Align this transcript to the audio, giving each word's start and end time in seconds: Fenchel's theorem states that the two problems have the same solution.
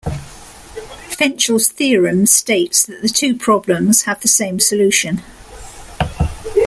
Fenchel's 1.11 1.67
theorem 1.67 2.25
states 2.25 2.83
that 2.87 3.03
the 3.03 3.07
two 3.07 3.35
problems 3.37 4.01
have 4.05 4.19
the 4.21 4.27
same 4.27 4.59
solution. 4.59 5.21